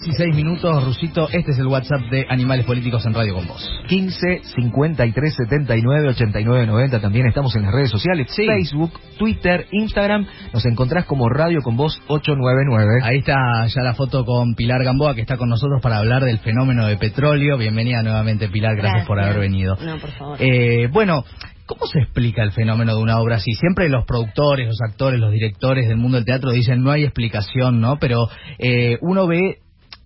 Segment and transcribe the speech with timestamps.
[0.00, 1.28] 16 minutos, Rusito.
[1.32, 3.68] Este es el WhatsApp de Animales Políticos en Radio con Vos.
[3.88, 7.00] 15 53 79 89 90.
[7.00, 8.46] También estamos en las redes sociales: Sí.
[8.46, 10.24] Facebook, Twitter, Instagram.
[10.52, 13.00] Nos encontrás como Radio con Vos 899.
[13.02, 16.38] Ahí está ya la foto con Pilar Gamboa, que está con nosotros para hablar del
[16.38, 17.58] fenómeno de petróleo.
[17.58, 18.76] Bienvenida nuevamente, Pilar.
[18.76, 19.76] Gracias, por haber venido.
[19.84, 20.36] No, por favor.
[20.40, 21.24] Eh, bueno,
[21.66, 23.50] ¿cómo se explica el fenómeno de una obra así?
[23.54, 27.80] Siempre los productores, los actores, los directores del mundo del teatro dicen no hay explicación,
[27.80, 27.96] ¿no?
[27.98, 28.28] Pero
[28.60, 29.58] eh, uno ve,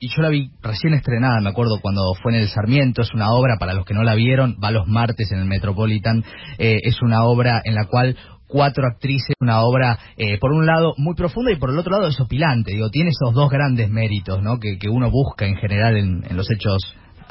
[0.03, 3.31] y yo la vi recién estrenada, me acuerdo cuando fue en el Sarmiento, es una
[3.31, 6.25] obra, para los que no la vieron, va los martes en el Metropolitan,
[6.59, 8.17] eh, es una obra en la cual
[8.49, 12.07] cuatro actrices, una obra, eh, por un lado, muy profunda y por el otro lado,
[12.07, 12.73] desopilante.
[12.73, 14.59] Digo, tiene esos dos grandes méritos, ¿no?
[14.59, 16.83] Que, que uno busca en general en, en los hechos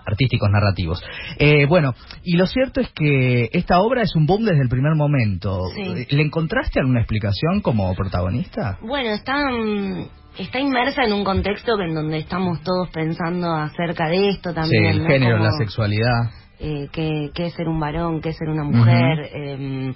[0.05, 1.04] artísticos narrativos.
[1.40, 1.94] Eh, bueno,
[2.24, 5.68] y lo cierto es que esta obra es un boom desde el primer momento.
[5.76, 6.08] Sí.
[6.10, 8.77] ¿Le encontraste alguna explicación como protagonista?
[8.82, 14.30] Bueno, está, mm, está inmersa en un contexto en donde estamos todos pensando acerca de
[14.30, 14.84] esto también.
[14.84, 15.09] sí, el ¿no?
[15.09, 16.31] género, Como, la sexualidad.
[16.60, 19.20] eh, qué, qué es ser un varón, qué es ser una mujer.
[19.34, 19.93] eh,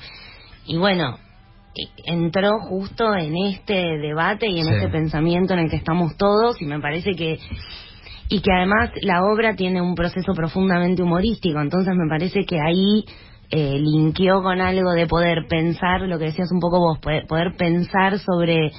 [0.67, 1.17] y bueno,
[2.05, 4.73] entró justo en este debate y en Sí.
[4.73, 7.37] este pensamiento en el que estamos todos y me parece que
[8.27, 13.05] y que además la obra tiene un proceso profundamente humorístico, entonces me parece que ahí
[13.51, 17.53] eh, linkeó con algo de poder pensar, lo que decías un poco vos, poder, poder
[17.55, 18.71] pensar sobre,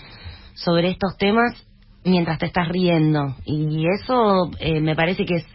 [0.57, 1.53] sobre estos temas
[2.05, 3.35] mientras te estás riendo.
[3.45, 5.47] Y eso eh, me parece que es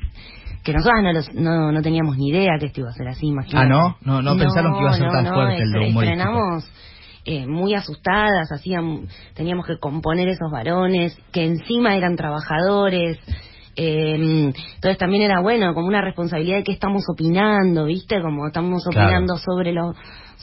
[0.64, 3.28] que nosotras no, los- no, no teníamos ni idea que esto iba a ser así,
[3.28, 3.66] imagínate.
[3.66, 3.98] Ah, ¿no?
[4.02, 5.76] No, no pensaron que iba a ser no, tan no, fuerte el.
[5.84, 6.72] Estrenamos
[7.26, 13.18] eh, muy asustadas, hacían, teníamos que componer esos varones, que encima eran trabajadores.
[13.76, 18.22] eh, entonces también era bueno, como una responsabilidad de qué estamos opinando, ¿viste?
[18.22, 19.08] Como estamos Claro.
[19.08, 19.94] opinando sobre lo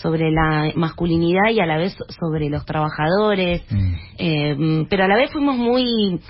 [0.03, 3.63] sobre la masculinidad y a la vez sobre los trabajadores.
[3.71, 3.95] Mm.
[4.19, 6.21] Eh, pero a la vez fuimos muy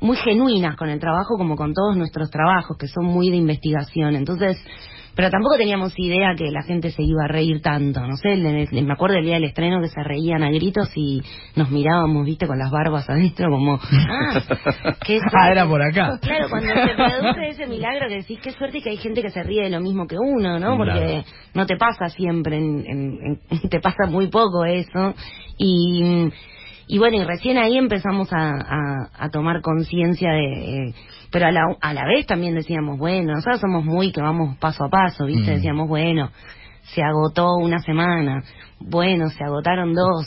[0.00, 4.16] muy genuinas con el trabajo como con todos nuestros trabajos que son muy de investigación
[4.16, 4.58] entonces
[5.14, 8.66] pero tampoco teníamos idea que la gente se iba a reír tanto no sé le-
[8.70, 11.20] le- me acuerdo el día del estreno que se reían a gritos y
[11.56, 14.40] nos mirábamos viste con las barbas adentro como ah
[15.06, 15.52] qué Ah, suerte".
[15.52, 16.18] era por acá.
[16.20, 19.42] claro cuando se produce ese milagro que decís qué suerte que hay gente que se
[19.42, 21.24] ríe de lo mismo que uno no porque Claro.
[21.54, 25.14] no te pasa siempre en- en- en- te pasa muy poco eso
[25.58, 26.30] y
[26.94, 30.88] y bueno, y recién ahí empezamos a, a, a tomar conciencia de...
[30.88, 30.94] eh,
[31.30, 34.84] pero a la, a la vez también decíamos, bueno, nosotros somos muy que vamos paso
[34.84, 35.50] a paso, ¿viste?
[35.50, 35.54] Mm.
[35.54, 36.30] Decíamos, bueno,
[36.94, 38.42] se agotó una semana,
[38.80, 40.26] bueno, se agotaron dos,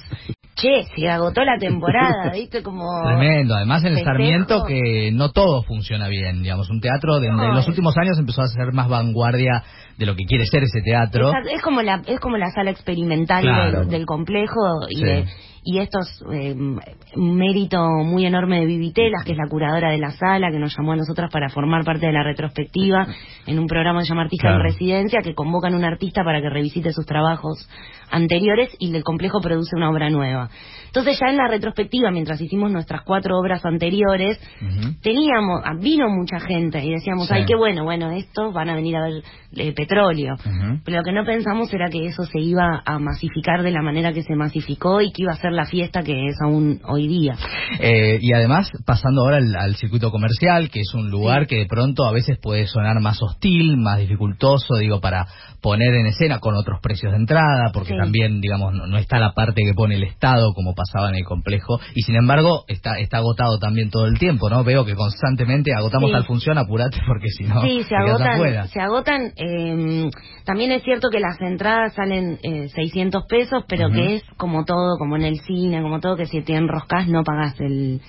[0.55, 2.63] che, se agotó la temporada, ¿viste?
[2.63, 2.87] Como...
[3.03, 4.11] Tremendo, además en el festejo.
[4.17, 8.17] Sarmiento que no todo funciona bien, digamos, un teatro de, No, en los últimos años
[8.17, 9.63] empezó a ser más vanguardia
[9.97, 11.31] de lo que quiere ser ese teatro.
[11.53, 13.79] Es como la es como la sala experimental Claro.
[13.81, 14.59] del, del complejo
[14.89, 15.03] y Sí.
[15.03, 15.25] de-
[15.65, 19.97] y esto es eh, un mérito muy enorme de Vivitelas, que es la curadora de
[19.97, 23.07] la sala, que nos llamó a nosotras para formar parte de la retrospectiva
[23.47, 24.57] en un programa que se llama Artista Claro.
[24.63, 27.67] en Residencia, que convocan a un artista para que revisite sus trabajos
[28.11, 30.49] anteriores y el complejo produce una obra nueva.
[30.85, 34.93] Entonces ya en la retrospectiva, mientras hicimos nuestras cuatro obras anteriores, Ujú.
[35.01, 37.33] teníamos, ah, vino mucha gente y decíamos, Sí.
[37.35, 39.23] ay, qué bueno, bueno, estos van a venir a ver
[39.57, 40.35] eh, petróleo.
[40.83, 44.11] Pero lo que no pensamos era que eso se iba a masificar de la manera
[44.13, 47.35] que se masificó y que iba a ser la fiesta que es aún hoy día.
[47.79, 51.65] Eh, y además, pasando ahora al, al circuito comercial, que es un lugar que de
[51.65, 55.25] pronto a veces puede sonar más hostil, más dificultoso, digo, para
[55.61, 57.97] poner en escena con otros precios de entrada, porque Sí.
[57.97, 61.23] también, digamos, no, no está la parte que pone el Estado como pasaba en el
[61.25, 64.63] complejo, y sin embargo está, está agotado también todo el tiempo, ¿no?
[64.63, 66.13] Veo que constantemente agotamos Sí.
[66.13, 69.31] tal función, apurate porque si no, sí, se agotan, se agotan.
[69.37, 70.09] eh,
[70.45, 74.97] también es cierto que las entradas salen eh, 600 pesos, pero que es como todo,
[74.99, 75.39] como en el
[75.81, 78.01] como todo, que si te enroscas no pagas el,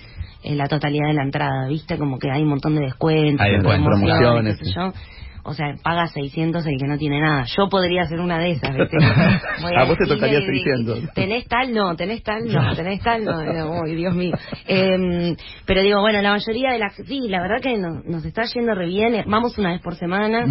[0.43, 1.97] eh, la totalidad de la entrada, ¿viste?
[1.97, 4.93] Como que hay un montón de descuentos, Hay descuentos, promociones, yo.
[5.49, 7.45] O sea, paga 600 el que no tiene nada.
[7.55, 8.97] Yo podría ser una de esas, ¿viste?
[9.77, 11.13] A vos te tocaría y- 600.
[11.13, 11.73] ¿Tenés tal?
[11.73, 14.33] No, tenés tal, no, tenés tal, no, no, uy, Dios mío.
[14.67, 15.35] Em,
[15.65, 18.75] pero digo, bueno, la mayoría de las, sí, la verdad que no- nos está yendo
[18.75, 20.45] re bien, eh, vamos una vez por semana,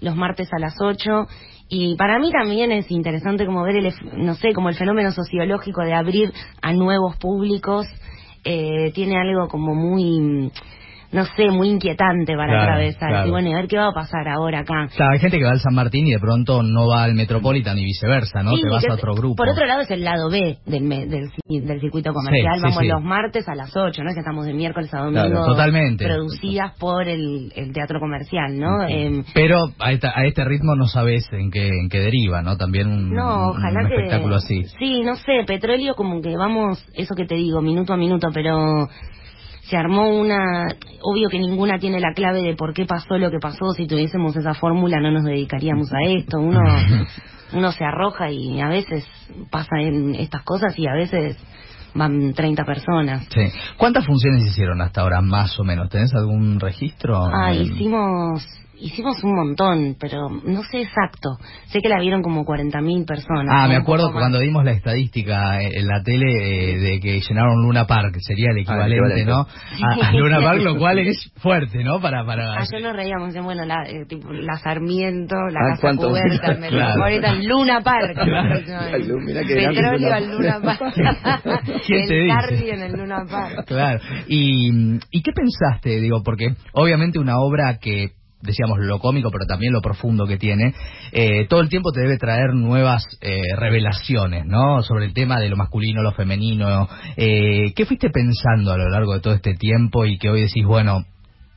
[0.00, 1.26] los martes a las 8,
[1.70, 5.82] y para mí también es interesante como ver el, no sé, como el fenómeno sociológico
[5.82, 7.86] de abrir a nuevos públicos,
[8.44, 10.50] eh, tiene algo como muy,
[11.12, 13.08] no sé, muy inquietante para Claro, atravesar.
[13.10, 13.28] claro.
[13.28, 14.88] Y bueno, a ver qué va a pasar ahora acá.
[14.96, 17.78] Claro, hay gente que va al San Martín y de pronto no va al Metropolitan
[17.78, 18.56] y viceversa, ¿no?
[18.56, 19.36] Sí, Te vas a otro grupo.
[19.36, 22.56] Por otro lado es el lado B del, del, ci- del circuito comercial.
[22.56, 22.86] Sí, Vamos sí.
[22.88, 25.22] los martes a las 8, no es que estamos de miércoles a domingo.
[25.26, 26.04] Claro, totalmente.
[26.06, 28.82] Producidas por el, el teatro comercial, ¿no?
[28.88, 32.56] Em, Pero a, esta- a este ritmo no sabes en qué, en qué deriva, ¿no?
[32.56, 33.94] También un, no, un que...
[33.94, 34.64] espectáculo así.
[34.78, 38.88] Sí, no sé, petróleo como que vamos, eso que te digo, minuto a minuto, pero
[39.62, 40.66] se armó una,
[41.02, 44.36] obvio que ninguna tiene la clave de por qué pasó lo que pasó, si tuviésemos
[44.36, 46.60] esa fórmula no nos dedicaríamos a esto, uno,
[47.52, 49.06] uno se arroja y a veces
[49.50, 51.36] pasa en estas cosas y a veces
[51.94, 53.26] van 30 personas.
[53.32, 53.52] Sí.
[53.76, 55.88] ¿Cuántas funciones hicieron hasta ahora, más o menos?
[55.90, 57.26] ¿Tenés algún registro?
[57.26, 58.44] Ah, hicimos
[58.82, 61.30] hicimos un montón, pero no sé exacto.
[61.66, 63.54] Sé que la vieron como 40.000 personas.
[63.56, 67.86] Ah, me acuerdo cuando dimos la estadística en la tele eh, de que llenaron Luna
[67.86, 69.46] Park, sería el ah, equivalente, ¿no?
[69.46, 72.00] A, Luna Park, lo cual es fuerte, ¿no?
[72.00, 72.54] Para, para...
[72.54, 76.68] Ah, yo nos reíamos, bueno, la, eh, tipo, la Sarmiento, la ah, Casa Cubierta, me
[76.68, 77.02] claro.
[77.02, 78.16] ahorita Luna Park.
[78.16, 80.94] Petróleo al Luna Park.
[81.86, 82.72] ¿Quién te dice?
[82.72, 83.66] en el Luna Park.
[83.66, 84.00] Claro.
[84.26, 86.00] ¿Y, ¿Y qué pensaste?
[86.00, 90.74] Digo, porque obviamente una obra que decíamos lo cómico, pero también lo profundo que tiene,
[91.12, 94.82] eh, todo el tiempo te debe traer nuevas eh, revelaciones, ¿no?
[94.82, 96.88] Sobre el tema de lo masculino, lo femenino.
[97.16, 100.66] Eh, ¿Qué fuiste pensando a lo largo de todo este tiempo y que hoy decís,
[100.66, 101.04] bueno,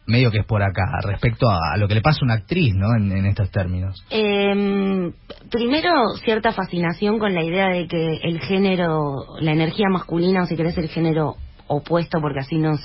[0.07, 2.95] medio que es por acá, respecto a, lo que le pasa a una actriz, ¿no?
[2.95, 4.05] En, estos términos.
[4.11, 5.11] Em,
[5.49, 10.55] primero, cierta fascinación con la idea de que el género, la energía masculina, o si
[10.55, 12.79] querés el género opuesto, porque así nos,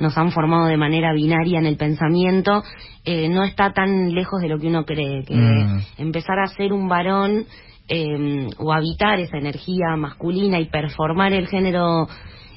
[0.00, 2.62] nos han formado de manera binaria en el pensamiento,
[3.04, 5.24] eh, no está tan lejos de lo que uno cree.
[5.24, 5.80] Que mm.
[5.98, 7.46] empezar a ser un varón
[7.88, 12.08] eh, o habitar esa energía masculina y performar el género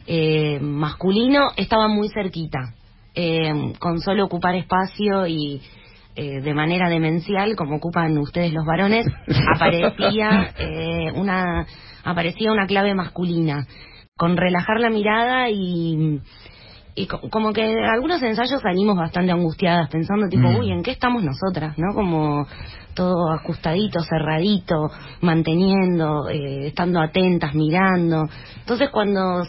[0.07, 2.73] eh, masculino estaba muy cerquita.
[3.79, 5.61] con solo ocupar espacio y
[6.15, 9.05] de manera demencial, como ocupan ustedes los varones,
[9.55, 10.53] aparecía
[11.15, 11.65] una
[12.03, 13.65] aparecía una clave masculina
[14.19, 16.19] con relajar la mirada y,
[16.93, 20.59] y como que algunos ensayos salimos bastante angustiadas pensando tipo, mm.
[20.59, 21.77] uy, ¿en qué estamos nosotras?
[21.77, 21.93] ¿No?
[21.95, 22.45] Como
[22.93, 24.89] todo ajustadito, cerradito,
[25.21, 28.27] manteniendo, eh, estando atentas, mirando.
[28.59, 29.45] Entonces cuando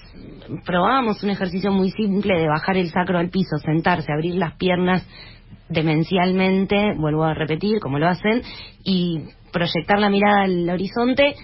[0.65, 5.05] probábamos un ejercicio muy simple de bajar el sacro al piso, sentarse, abrir las piernas
[5.69, 8.43] demencialmente, vuelvo a repetir, como lo hacen,
[8.85, 11.35] y proyectar la mirada al horizonte,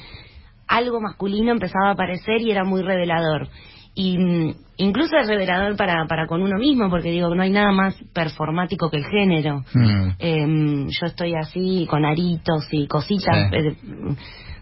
[0.69, 3.49] algo masculino empezaba a aparecer y era muy revelador.
[3.95, 7.73] Y mm, incluso es revelador para, para con uno mismo, porque digo, no hay nada
[7.73, 9.65] más performático que el género.
[9.73, 10.09] Mm.
[10.19, 13.51] Em, yo estoy así con aritos y cositas,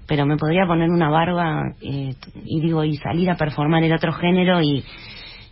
[0.06, 2.14] pero me podría poner una barba eh,
[2.44, 4.84] y digo, y salir a performar el otro género y,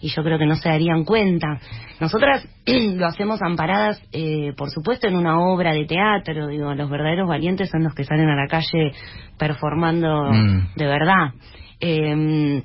[0.02, 1.60] y yo creo que no se darían cuenta.
[2.00, 6.48] Nosotras lo hacemos amparadas, eh, por supuesto, en una obra de teatro.
[6.48, 8.92] Digo, los verdaderos valientes son los que salen a la calle
[9.38, 10.74] performando mm.
[10.74, 11.32] de verdad.
[11.80, 12.62] Eh,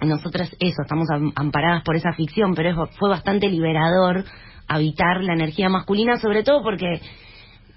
[0.00, 4.24] nosotras, eso, estamos amparadas por esa ficción, pero fue bastante liberador
[4.66, 7.00] habitar la energía masculina, sobre todo porque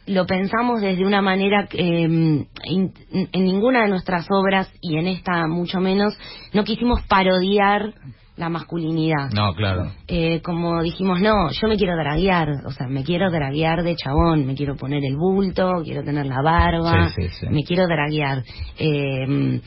[0.08, 5.48] lo pensamos desde una manera que em, en ninguna de nuestras obras y en esta
[5.48, 6.18] mucho menos
[6.54, 7.94] no quisimos parodiar
[8.42, 9.30] la masculinidad.
[9.34, 9.92] No, claro.
[10.08, 14.48] Eh, como dijimos, no, yo me quiero draguear, o sea, me quiero draguear de chabón,
[14.48, 17.12] me quiero poner el bulto, quiero tener la barba,
[17.50, 18.44] me quiero draguear.
[18.80, 19.62] Eh,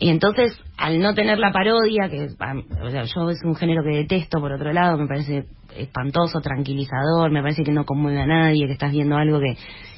[0.00, 3.96] y entonces, al no tener la parodia, que o sea, yo es un género que
[3.96, 5.44] detesto, por otro lado, me parece
[5.76, 9.56] espantoso, tranquilizador, me parece que no conmueve a nadie, que estás viendo algo que,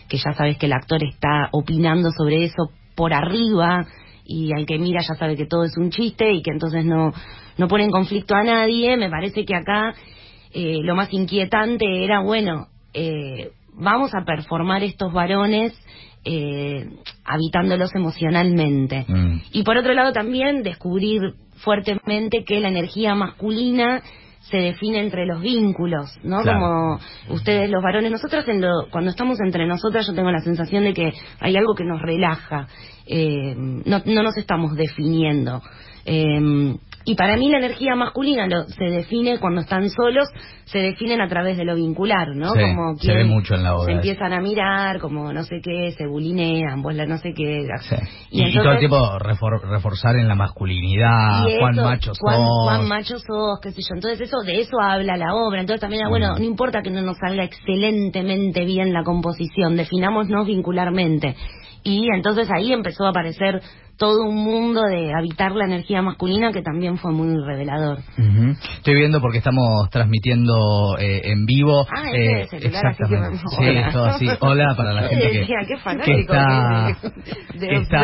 [0.09, 3.87] que ya sabes que el actor está opinando sobre eso por arriba
[4.25, 7.13] y al que mira ya sabe que todo es un chiste y que entonces no,
[7.59, 9.95] no pone en conflicto a nadie, me parece que acá
[10.53, 15.73] eh, lo más inquietante era, bueno, eh, vamos a performar estos varones
[16.25, 16.89] eh,
[17.25, 19.05] habitándolos emocionalmente.
[19.09, 19.41] Mm.
[19.53, 24.03] Y por otro lado también descubrir fuertemente que la energía masculina
[24.41, 26.43] se define entre los vínculos, ¿no?
[26.43, 28.45] Como ustedes los varones, nosotros
[28.91, 32.67] cuando estamos entre nosotras yo tengo la sensación de que hay algo que nos relaja,
[33.07, 35.63] eh, no, no nos estamos definiendo.
[36.05, 40.29] Eh, y para mí la energía masculina se define cuando están solos,
[40.65, 42.53] se definen a través de lo vincular, ¿no?
[42.53, 43.87] como se ve mucho en la obra.
[43.87, 47.67] Se empiezan a mirar, como no sé qué, se bulinean, pues la no sé qué.
[48.31, 52.19] Y, todo el tiempo reforzar en la masculinidad, cuán macho sos.
[52.21, 53.95] Cuán, macho sos, qué sé yo.
[53.95, 55.61] Entonces eso de eso habla la obra.
[55.61, 61.35] Entonces también, bueno, no importa que no nos salga excelentemente bien la composición, definámonos vincularmente.
[61.83, 63.61] Y entonces ahí empezó a aparecer
[64.01, 67.99] todo un mundo de habitar la energía masculina que también fue muy revelador.
[68.79, 71.87] Estoy viendo porque estamos transmitiendo eh, en vivo.
[71.95, 73.37] Ah, eh, exactamente.
[73.37, 74.27] sí, todo así.
[74.41, 75.93] Hola para la gente que, que está,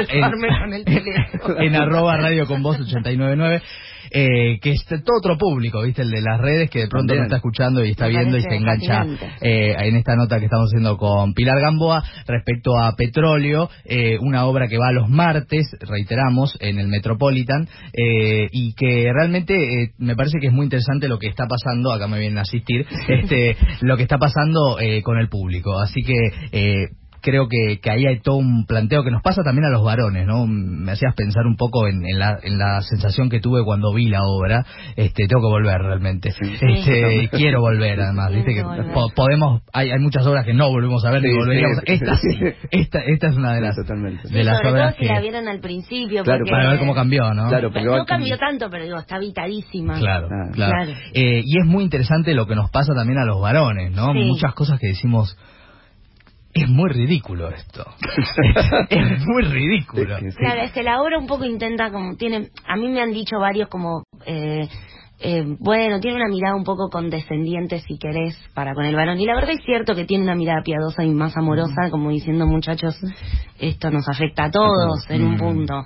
[0.00, 1.60] en, con el teléfono.
[1.60, 3.62] en arroba radio con voz 899.
[4.10, 6.02] Eh, que es todo otro público, ¿viste?
[6.02, 8.42] El de las redes que de pronto no está escuchando y está Me viendo y
[8.42, 9.04] se engancha
[9.40, 14.46] eh, en esta nota que estamos haciendo con Pilar Gamboa respecto a Petróleo, eh, una
[14.46, 20.16] obra que va los martes, reiteramos, en el Metropolitan, eh, y que realmente eh, me
[20.16, 23.56] parece que es muy interesante lo que está pasando, acá me vienen a asistir, este,
[23.80, 25.78] lo que está pasando eh, con el público.
[25.78, 26.14] Así que
[26.52, 26.88] eh,
[27.26, 30.26] creo que, que ahí hay todo un planteo que nos pasa también a los varones,
[30.26, 30.46] ¿no?
[30.46, 34.08] Me hacías pensar un poco en, en la, en la sensación que tuve cuando vi
[34.08, 34.64] la obra.
[34.94, 36.28] Este, tengo que volver realmente.
[36.28, 40.68] Este, y quiero volver además, viste que po- podemos, hay, hay muchas obras que no
[40.70, 41.78] volvemos a ver Sí, ni volveríamos.
[41.84, 42.38] sí, esta sí.
[42.70, 44.28] esta, esta es una de Sí, las, totalmente.
[44.28, 46.22] de las sobre todo obras si la que, vieron al principio.
[46.22, 47.48] Claro, porque- para ver cómo cambió, ¿no?
[47.48, 49.98] Claro, va No cambió tanto, pero digo, está vitadísima.
[49.98, 50.72] Claro, Ah, claro.
[50.72, 50.92] claro.
[51.12, 54.12] Eh, y es muy interesante lo que nos pasa también a los varones, ¿no?
[54.12, 54.20] Sí.
[54.20, 55.36] Muchas cosas que decimos,
[56.56, 57.84] es muy ridículo esto.
[58.90, 60.16] es muy ridículo.
[60.36, 63.38] Claro, es que la obra un poco intenta como tiene, a mí me han dicho
[63.38, 64.68] varios como eh,
[65.18, 69.24] eh, bueno, tiene una mirada un poco condescendiente si querés para con el varón y
[69.24, 72.94] la verdad es cierto que tiene una mirada piadosa y más amorosa, como diciendo muchachos,
[73.58, 75.84] esto nos afecta a todos en un punto.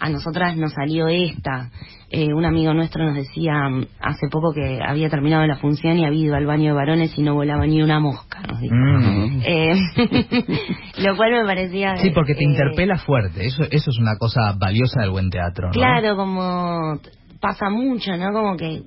[0.00, 1.70] A nosotras nos salió esta.
[2.10, 6.06] Eh, un amigo nuestro nos decía mm, hace poco que había terminado la función y
[6.06, 8.74] había ido al baño de varones y no volaba ni una mosca, nos dijo.
[8.74, 9.42] Mm.
[9.44, 9.74] Eh,
[11.04, 11.96] lo cual me parecía...
[11.96, 13.44] Sí, porque te eh, interpela fuerte.
[13.44, 15.72] Eso, eso es una cosa valiosa del buen teatro, ¿no?
[15.72, 16.98] Claro, como
[17.40, 18.32] pasa mucho, ¿no?
[18.32, 18.82] Como que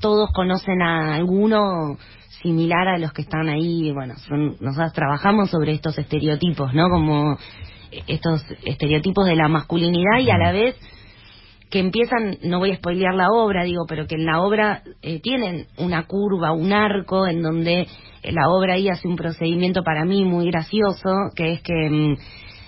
[0.00, 1.96] todos conocen a alguno
[2.42, 3.92] similar a los que están ahí.
[3.92, 6.90] Bueno, son, nosotros trabajamos sobre estos estereotipos, ¿no?
[6.90, 7.38] Como
[8.06, 10.76] estos estereotipos de la masculinidad y a la vez
[11.70, 15.20] que empiezan, no voy a spoilear la obra, digo, pero que en la obra eh,
[15.20, 20.04] tienen una curva, un arco, en donde eh, la obra ahí hace un procedimiento para
[20.04, 22.16] mí muy gracioso, que es que mm,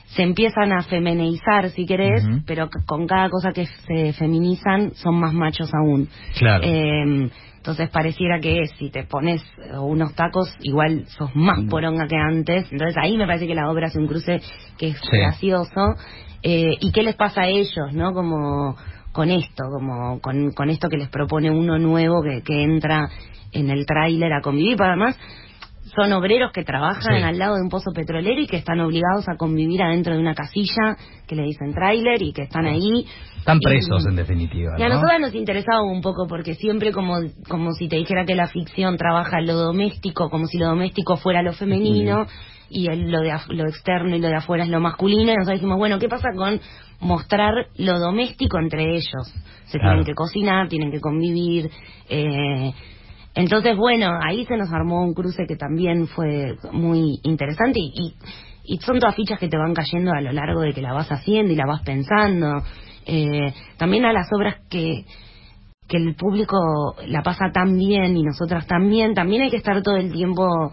[0.08, 5.32] se empiezan a femeneizar, si querés, pero con cada cosa que se feminizan son más
[5.32, 6.08] machos aún.
[6.36, 6.64] Claro.
[6.64, 7.30] Eh,
[7.66, 12.70] entonces pareciera que si te pones eh, unos tacos, igual sos más poronga que antes.
[12.70, 14.40] Entonces ahí me parece que la obra hace un cruce
[14.78, 15.16] que es Sí.
[15.16, 15.96] gracioso.
[16.44, 18.12] Eh, ¿Y qué les pasa a ellos, no?
[18.12, 18.76] Como
[19.10, 23.08] con esto, como con, con esto que les propone uno nuevo que, que entra
[23.50, 24.76] en el tráiler a convivir.
[24.76, 25.18] Pero además
[25.94, 27.22] son obreros que trabajan Sí.
[27.22, 30.34] al lado de un pozo petrolero y que están obligados a convivir adentro de una
[30.34, 33.06] casilla que le dicen tráiler y que están ahí.
[33.38, 34.94] Están Y- presos, en definitiva, y a ¿no?
[34.96, 38.96] nosotras nos interesaba un poco porque siempre como, como si te dijera que la ficción
[38.96, 42.26] trabaja lo doméstico, como si lo doméstico fuera lo femenino
[42.68, 45.30] y el- lo, de lo externo y lo de afuera es lo masculino.
[45.32, 46.60] Y nosotros dijimos, bueno, ¿qué pasa con
[47.00, 49.32] mostrar lo doméstico entre ellos?
[49.66, 49.90] Se Claro.
[49.94, 51.70] tienen que cocinar, tienen que convivir.
[52.08, 52.72] Eh,
[53.36, 58.14] entonces, bueno, ahí se nos armó un cruce que también fue muy interesante y,
[58.64, 61.12] y, son todas fichas que te van cayendo a lo largo de que la vas
[61.12, 62.62] haciendo y la vas pensando.
[63.04, 65.04] Eh, también a las obras que,
[65.86, 69.96] que el público la pasa tan bien y nosotras también, también hay que estar todo
[69.98, 70.72] el tiempo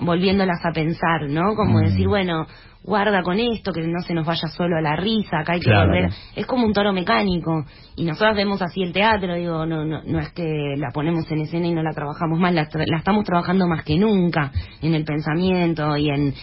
[0.00, 1.54] volviéndolas a pensar, ¿no?
[1.54, 1.82] Como Mm.
[1.84, 2.46] decir, bueno,
[2.82, 5.70] guarda con esto, que no se nos vaya solo a la risa, acá hay que
[5.70, 5.88] Claro.
[5.88, 6.10] volver.
[6.36, 7.64] Es como un toro mecánico.
[7.96, 11.40] Y nosotras vemos así el teatro, digo, no, no, no es que la ponemos en
[11.40, 14.94] escena y no la trabajamos más, la, tra- la estamos trabajando más que nunca en
[14.94, 16.34] el pensamiento y en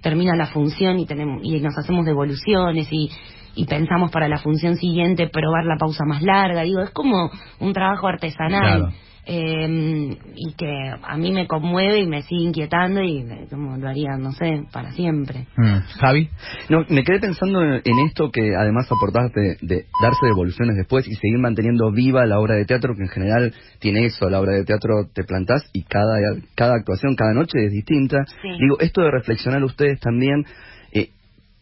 [0.00, 3.08] termina la función y tenemos y nos hacemos devoluciones y
[3.54, 7.30] y pensamos para la función siguiente probar la pausa más larga digo es como
[7.60, 8.92] un trabajo artesanal Claro.
[9.26, 14.16] eh, y que a mí me conmueve y me sigue inquietando y como lo haría
[14.18, 15.78] no sé para siempre Mm.
[16.00, 16.28] Javi.
[16.70, 21.06] No, me quedé pensando en, en esto que además aportaste de, de darse devoluciones después
[21.06, 24.52] y seguir manteniendo viva la obra de teatro, que en general tiene eso, la obra
[24.54, 26.16] de teatro te plantás y cada,
[26.56, 28.24] cada actuación, cada noche es distinta.
[28.40, 28.48] Sí.
[28.58, 30.44] Digo, esto de reflexionar ustedes también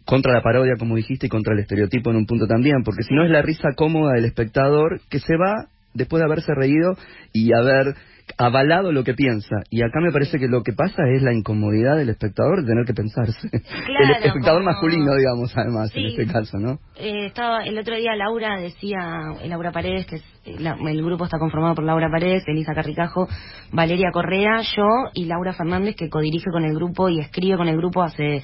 [0.04, 3.14] contra la parodia, como dijiste, y contra el estereotipo en un punto también, porque si
[3.14, 6.96] no es la risa cómoda del espectador que se va después de haberse reído
[7.32, 7.94] y haber
[8.38, 9.56] avalado lo que piensa.
[9.70, 12.84] Y acá me parece que lo que pasa es la incomodidad del espectador de tener
[12.84, 13.48] que pensarse.
[13.52, 16.16] el espectador como- masculino, digamos, además, en Sí.
[16.16, 16.78] este caso, ¿no?
[16.96, 18.98] Eh, estaba el otro día Laura decía
[19.42, 22.74] eh, Laura Paredes que es, eh, la- el grupo está conformado por Laura Paredes Elisa
[22.74, 23.28] Carricajo
[23.72, 24.84] Valeria Correa yo
[25.14, 28.42] y Laura Fernández que codirige con el grupo y escribe con el grupo hace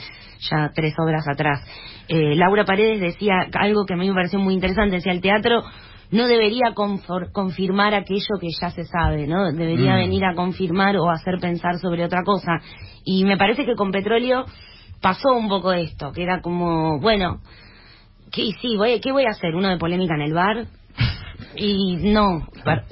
[0.50, 1.60] ya tres obras atrás
[2.08, 5.62] Eh, Laura Paredes decía algo que a mí me pareció muy interesante decía el teatro
[6.10, 9.52] no debería confor- confirmar aquello que ya se sabe, ¿no?
[9.52, 9.98] Debería Mm.
[9.98, 12.60] venir a confirmar o hacer pensar sobre otra cosa.
[13.04, 14.44] Y me parece que con petróleo
[15.00, 17.40] pasó un poco esto, que era como, bueno,
[18.32, 19.54] ¿Qué, sí, voy, ¿qué voy a hacer?
[19.54, 20.66] ¿Uno de polémica en el bar?
[21.56, 22.46] Y no,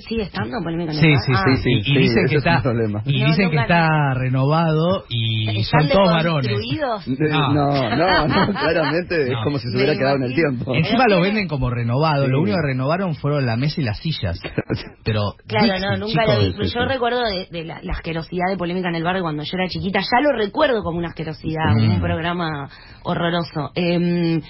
[0.08, 1.70] sigue estando polémica en el Sí, sí, Ah, sí, sí.
[1.72, 3.02] Y sí, dicen que es está problema.
[3.04, 6.52] y No, dicen que está renovado y ¿Están son todos varones.
[7.06, 7.52] No.
[7.54, 10.74] No, no, no, claramente es como si se hubiera quedado en el tiempo.
[10.74, 12.24] Encima lo venden como renovado.
[12.24, 12.30] Sí.
[12.30, 14.38] Lo único que renovaron fueron la mesa y las sillas.
[15.04, 16.54] Pero Claro, no, nunca lo vi.
[16.72, 19.68] Yo recuerdo de, de la, la asquerosidad de polémica en el barrio cuando yo era
[19.68, 20.00] chiquita.
[20.00, 21.90] Ya lo recuerdo como una asquerosidad, Mm.
[21.94, 22.68] un programa
[23.04, 23.70] horroroso.
[23.74, 24.40] Em,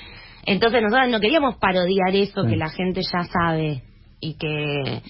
[0.47, 2.51] entonces nosotros no queríamos parodiar eso Sí.
[2.51, 3.83] que la gente ya sabe
[4.21, 5.03] y que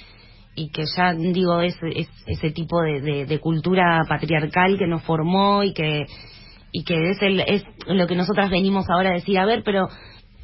[0.56, 5.02] y que ya digo es, es ese tipo de, de- de cultura patriarcal que nos
[5.02, 6.04] formó y que
[6.72, 9.88] y que es el es lo que nosotras venimos ahora a decir a ver pero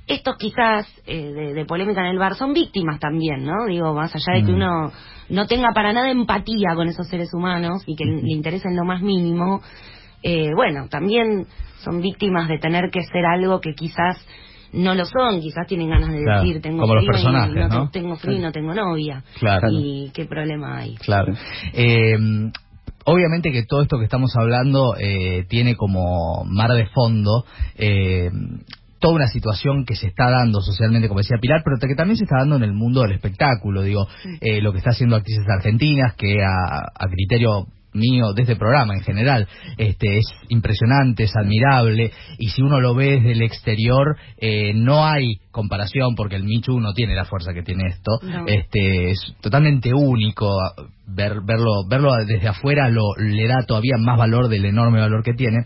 [0.06, 3.66] estos quizás eh, de, de polémica en el bar son víctimas también, ¿no?
[3.68, 4.56] Digo, más allá de que Mm.
[4.56, 4.92] uno
[5.28, 8.84] no tenga para nada empatía con esos seres humanos y que le interese en lo
[8.84, 9.60] más mínimo,
[10.24, 11.46] eh, bueno, también
[11.84, 14.16] son víctimas de tener que ser algo que quizás
[14.72, 17.68] no lo son, quizás tienen ganas de Claro, decir, tengo como los frío y no,
[17.68, 17.90] ¿no?
[17.90, 19.22] tengo frío no tengo novia.
[19.38, 19.68] Claro.
[19.70, 20.94] Y qué problema hay.
[20.96, 21.34] Claro.
[21.72, 22.16] Eh,
[23.04, 27.44] obviamente que todo esto que estamos hablando eh, tiene como mar de fondo
[27.76, 28.30] eh,
[29.00, 32.24] toda una situación que se está dando socialmente, como decía Pilar, pero que también se
[32.24, 33.82] está dando en el mundo del espectáculo.
[33.82, 34.06] Digo,
[34.40, 38.94] eh, lo que está haciendo actrices argentinas, que a, a criterio mío de este programa
[38.94, 44.16] en general este es impresionante es admirable y si uno lo ve desde el exterior
[44.38, 48.46] eh, no hay comparación porque el Michu no tiene la fuerza que tiene esto No.
[48.46, 50.56] este es totalmente único
[51.14, 55.34] ver verlo verlo desde afuera lo le da todavía más valor del enorme valor que
[55.34, 55.64] tiene.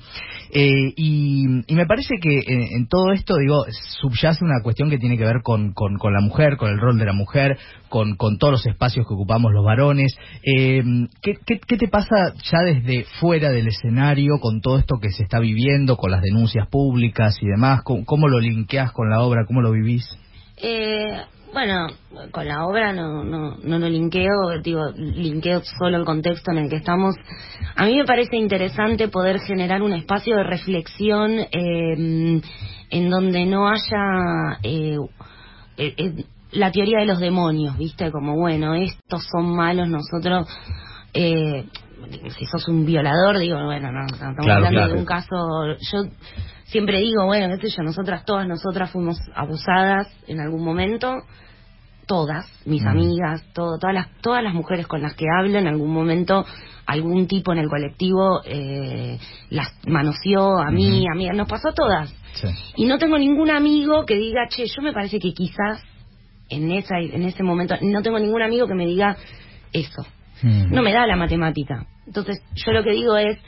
[0.51, 3.65] Eh, y, y me parece que en, todo esto digo
[4.01, 6.99] subyace una cuestión que tiene que ver con, con, con la mujer con el rol
[6.99, 7.59] de la mujer
[7.89, 10.17] con, con todos los espacios que ocupamos los varones.
[10.45, 10.83] Eh,
[11.23, 15.23] ¿qué, qué, qué te pasa ya desde fuera del escenario con todo esto que se
[15.23, 19.45] está viviendo con las denuncias públicas y demás cómo, cómo lo linkeás con la obra
[19.47, 20.05] cómo lo vivís
[20.57, 21.21] Eh,
[21.55, 21.87] bueno,
[22.31, 26.69] con la obra no, no, no lo linkeo, digo, linkeo solo el contexto en el
[26.69, 27.15] que estamos.
[27.77, 32.43] A mí me parece interesante poder generar un espacio de reflexión eh,
[32.91, 34.99] en donde no haya eh,
[35.79, 38.11] eh, eh, la teoría de los demonios, ¿viste?
[38.11, 40.47] Como, bueno, estos son malos, nosotros...
[41.15, 41.65] Eh,
[42.37, 44.93] si sos un violador, digo, bueno, no, estamos Claro, hablando claro.
[44.93, 45.37] de un caso,
[45.91, 46.03] yo
[46.65, 51.17] siempre digo, bueno, qué sé yo, nosotras, todas nosotras fuimos abusadas en algún momento,
[52.07, 52.89] todas, mis Mm.
[52.89, 56.45] amigas, todo, todas las todas las mujeres con las que hablo en algún momento
[56.87, 59.19] algún tipo en el colectivo eh,
[59.49, 62.15] las manoseó a mí, a mí, nos pasó a todas.
[62.35, 62.49] sí.
[62.77, 65.83] Y no tengo ningún amigo que diga, che, yo me parece que quizás
[66.51, 69.17] en esa en ese momento no tengo ningún amigo que me diga
[69.73, 70.03] eso.
[70.43, 70.75] Mm.
[70.75, 71.87] No me da la matemática.
[72.07, 73.39] Entonces, yo lo que digo es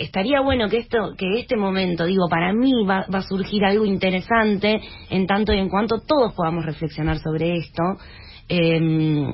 [0.00, 3.84] estaría bueno que esto que este momento digo para mí va, va a surgir algo
[3.84, 7.82] interesante en tanto y en cuanto todos podamos reflexionar sobre esto.
[8.48, 9.32] Em,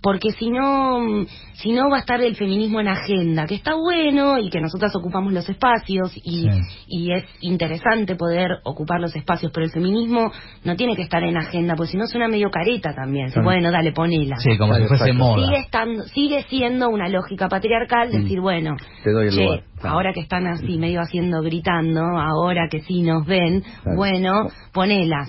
[0.00, 4.38] porque si no si no va a estar el feminismo en agenda que está bueno
[4.38, 6.48] y que nosotras ocupamos los espacios y, Sí.
[6.86, 10.30] y es interesante poder ocupar los espacios pero el feminismo
[10.64, 13.44] no tiene que estar en agenda porque si no suena medio careta también Claro.
[13.44, 15.44] bueno dale ponela Sí, como Claro, si fuese moda.
[15.44, 18.12] sigue estando sigue siendo una lógica patriarcal Mm.
[18.22, 19.62] decir bueno Te doy el che, lugar.
[19.80, 19.94] Claro.
[19.96, 23.96] ahora que están así medio haciendo gritando ahora que sí nos ven Claro.
[23.96, 24.32] bueno
[24.72, 25.28] ponelas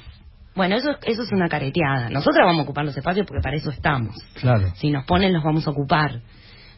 [0.60, 3.69] bueno eso eso es una careteada nosotras vamos a ocupar los espacios porque para eso
[3.72, 4.67] estamos Claro.
[4.76, 6.19] si nos ponen los vamos a ocupar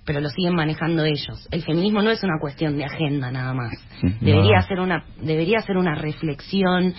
[0.06, 3.72] pero lo siguen manejando ellos el feminismo no es una cuestión de agenda nada más
[4.22, 4.68] debería No.
[4.68, 6.94] ser una debería ser una reflexión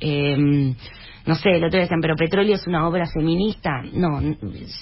[0.00, 0.36] eh,
[1.26, 3.82] no sé, el otro día decían, pero Petróleo es una obra feminista.
[3.92, 4.18] No,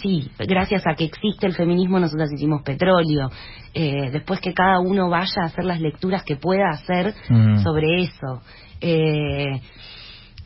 [0.01, 3.29] sí, gracias a que existe el feminismo nosotros hicimos Petróleo.
[3.75, 7.65] Eh, después que cada uno vaya a hacer las lecturas que pueda hacer Mm.
[7.65, 8.43] sobre eso.
[8.81, 9.61] Eh,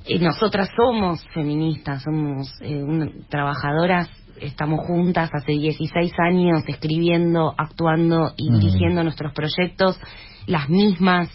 [0.06, 4.08] y nosotras somos feministas, somos eh, un- trabajadoras,
[4.40, 10.00] estamos juntas hace 16 años escribiendo, actuando y dirigiendo nuestros proyectos,
[10.46, 11.28] las mismas,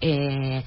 [0.00, 0.62] eh,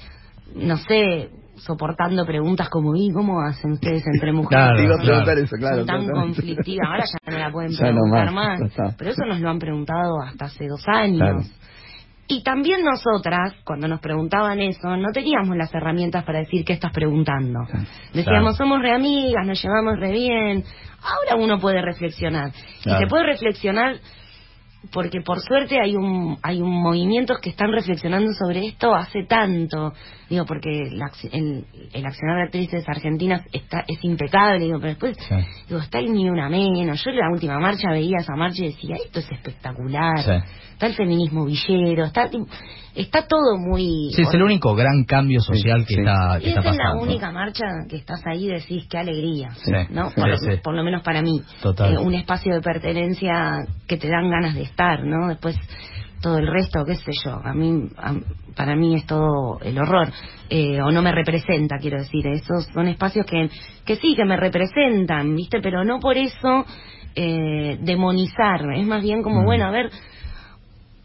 [0.54, 4.64] no sé, soportando preguntas como, ¿y cómo hacen ustedes entre mujeres?
[4.64, 5.40] Claro, preguntar claro.
[5.40, 5.76] eso, claro.
[5.78, 6.86] son tan conflictivas.
[6.88, 8.60] Ahora ya no la pueden no preguntar más.
[8.98, 11.50] Pero eso nos lo han preguntado hasta hace dos años.
[12.28, 16.92] Y también nosotras, cuando nos preguntaban eso, no teníamos las herramientas para decir qué estás
[16.92, 17.60] preguntando.
[18.14, 20.64] Decíamos, somos re amigas, nos llevamos re bien.
[21.02, 22.52] Ahora uno puede reflexionar.
[22.82, 22.98] Claro.
[22.98, 23.96] Y se puede reflexionar
[24.90, 29.92] porque por suerte hay un hay un movimientos que están reflexionando sobre esto hace tanto.
[30.28, 35.16] Digo porque el, el, accionar de actrices argentinas está es impecable digo pero después
[35.68, 37.02] digo está el ni una menos.
[37.04, 40.42] Yo en la última marcha veía esa marcha y decía esto es espectacular.
[40.72, 42.28] Está el feminismo villero está
[42.94, 46.60] está todo muy sí es el único gran cambio social que está que y está
[46.60, 47.02] esa es la pasando.
[47.02, 49.72] única marcha que estás ahí y decís qué alegría Sí.
[49.90, 50.50] no Sí, por, lo- sí.
[50.62, 51.94] por lo menos para mí Total.
[51.94, 55.56] Eh, un espacio de pertenencia que te dan ganas de estar no después
[56.20, 58.14] todo el resto qué sé yo a mí a-
[58.54, 60.08] para mí es todo el horror
[60.50, 63.48] eh, o no me representa quiero decir esos son espacios que
[63.86, 66.64] que sí que me representan viste pero no por eso
[67.14, 69.44] eh, demonizar es más bien como Mm.
[69.44, 69.90] bueno a ver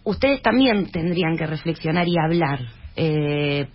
[0.10, 2.60] ustedes también tendrían que reflexionar y hablar.
[2.96, 3.68] Eh,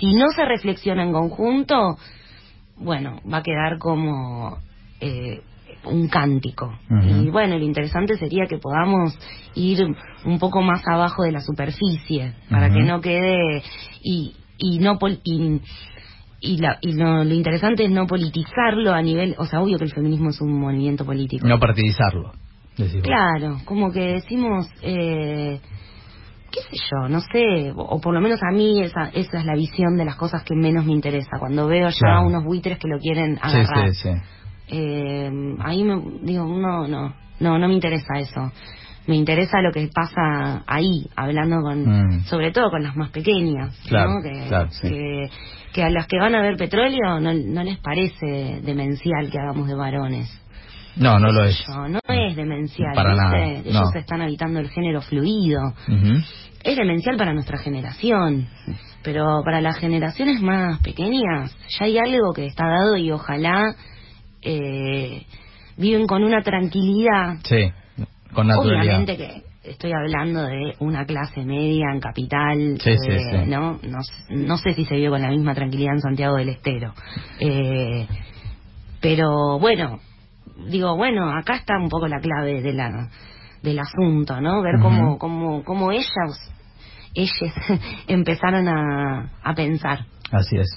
[0.00, 1.96] si no se reflexiona en conjunto,
[2.76, 4.58] bueno, va a quedar como
[5.00, 5.40] eh,
[5.84, 6.72] un cántico.
[7.26, 9.16] Y bueno, lo interesante sería que podamos
[9.54, 9.84] ir
[10.24, 13.62] un poco más abajo de la superficie, para que no quede
[14.02, 15.60] y, y no pol- y,
[16.40, 19.92] y, la- y lo interesante es no politizarlo a nivel, o sea, obvio que el
[19.92, 21.46] feminismo es un movimiento político.
[21.46, 22.32] No partidizarlo.
[23.02, 25.60] Claro, como que decimos, eh,
[26.50, 29.54] qué sé yo, no sé, o, por lo menos a mí esa, esa es la
[29.54, 32.26] visión de las cosas que menos me interesa, cuando veo ya Claro.
[32.26, 33.90] unos buitres que lo quieren Sí, agarrar.
[33.92, 34.14] sí, sí.
[34.68, 38.50] Eh, ahí me digo, no, no, no, no me interesa eso.
[39.06, 42.24] Me interesa lo que pasa ahí, hablando con, Mm.
[42.24, 44.22] sobre todo con las más pequeñas, Claro, ¿no?
[44.22, 44.88] Que, claro, sí.
[44.88, 45.30] que,
[45.74, 49.68] que a las que van a ver petróleo no, no les parece demencial que hagamos
[49.68, 50.40] de varones.
[50.96, 51.64] No, no lo es.
[51.68, 53.98] No, no es demencial, Para nada, Ellos no.
[53.98, 55.60] están habitando el género fluido.
[56.62, 58.48] Es demencial para nuestra generación,
[59.02, 63.74] pero para las generaciones más pequeñas ya hay algo que está dado y ojalá
[64.42, 65.26] eh,
[65.76, 67.36] viven con una tranquilidad.
[67.44, 67.70] Sí,
[68.32, 68.82] con naturalidad.
[68.82, 73.50] Obviamente que estoy hablando de una clase media en capital, Sí, sí, eh, sí.
[73.50, 73.78] ¿no?
[73.82, 73.98] No,
[74.30, 76.94] no sé si se vive con la misma tranquilidad en Santiago del Estero.
[77.40, 78.06] Eh,
[79.00, 80.00] pero bueno,
[80.56, 83.08] digo, bueno, acá está un poco la clave de la
[83.62, 84.60] del asunto, ¿no?
[84.60, 86.52] Ver cómo, cómo, cómo ellas,
[87.14, 87.54] ellas
[88.06, 90.00] empezaron a, a pensar.
[90.34, 90.68] Así es.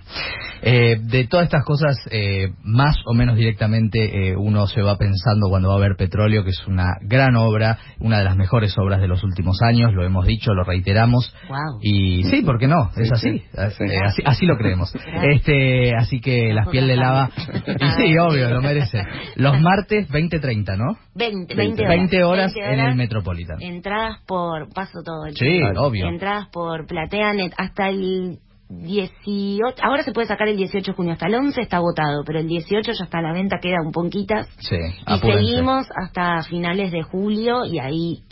[0.61, 5.49] Eh, de todas estas cosas, eh, más o menos directamente, eh, uno se va pensando
[5.49, 8.99] cuando va a ver Petróleo, que es una gran obra, una de las mejores obras
[9.01, 11.33] de los últimos años, lo hemos dicho, lo reiteramos.
[11.47, 11.79] Wow.
[11.81, 12.89] Y sí, ¿por qué no?
[12.95, 13.43] Es así, sí.
[13.57, 14.93] Eh, así, así lo creemos.
[15.27, 17.29] Este, así que las piel de lava,
[17.67, 19.01] y sí, obvio, lo merece.
[19.35, 20.97] Los martes 20.30, ¿no?
[21.15, 21.97] 20, 20 20 horas.
[21.97, 23.61] 20 horas 20 en el Metropolitan.
[23.61, 25.81] Entradas por, paso todo el Sí, tiempo.
[25.81, 26.07] obvio.
[26.07, 28.39] Entradas por Plateanet hasta el
[28.69, 32.39] 18, ahora se puede sacar el 18 de junio, hasta el 11 está agotado, pero
[32.39, 34.47] el 18 ya está a la venta, quedan poquitas.
[34.59, 35.39] Sí, Y apúrense.
[35.45, 38.23] seguimos hasta finales de julio y ahí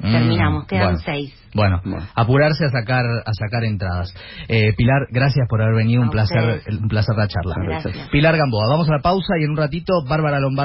[0.00, 0.98] Mm, terminamos, quedan bueno.
[1.04, 1.32] seis.
[1.54, 2.04] Bueno, Bueno.
[2.16, 4.12] apurarse a sacar a sacar entradas.
[4.48, 6.80] Eh, Pilar, gracias por haber venido, un placer, ustedes.
[6.80, 7.54] un placer la charla.
[7.64, 8.08] Gracias.
[8.10, 10.52] Pilar Gamboa, vamos a la pausa y en un ratito Bárbara Lombardo